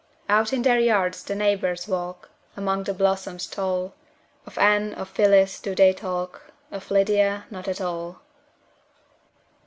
Out 0.27 0.51
in 0.51 0.63
their 0.63 0.79
yards 0.79 1.23
the 1.23 1.35
neighbors 1.35 1.87
walk, 1.87 2.31
Among 2.57 2.85
the 2.85 2.91
blossoms 2.95 3.45
tall; 3.45 3.93
Of 4.47 4.57
Anne, 4.57 4.95
of 4.95 5.09
Phyllis, 5.09 5.59
do 5.59 5.75
they 5.75 5.93
talk, 5.93 6.51
Of 6.71 6.89
Lydia 6.89 7.45
not 7.51 7.67
at 7.67 7.79
all. 7.79 8.19